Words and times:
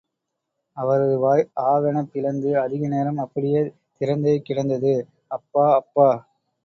அவரது 0.77 1.19
வாய் 1.19 1.43
ஆ 1.63 1.79
வெனப் 1.79 2.09
பிளந்து, 2.13 2.59
அதிக 2.59 2.87
நேரம் 2.87 3.17
அப்படியே 3.17 3.61
திறந்தே 4.01 4.35
கிடந்தது. 4.41 4.95
அப்பா 5.31 5.75
அப்பா! 5.75 6.09